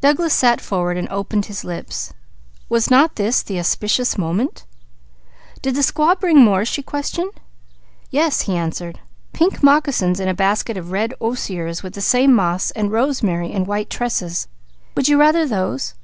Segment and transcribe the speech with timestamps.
[0.00, 2.12] Douglas sat forward and opened his lips.
[2.68, 4.64] Was not this the auspicious moment?
[5.62, 7.30] "Did the squaw bring more?" she questioned.
[8.10, 8.98] "Yes," he answered.
[9.32, 13.88] "Pink moccasins in a basket of red osiers, with the same moss, rosemary and white
[13.88, 14.48] tresses.
[14.96, 15.94] Would you rather those?"